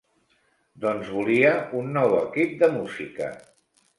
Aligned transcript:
Doncs 0.85 1.09
volia 1.17 1.51
un 1.81 1.93
nou 1.97 2.15
equip 2.21 2.57
de 2.65 2.69
música. 2.79 3.31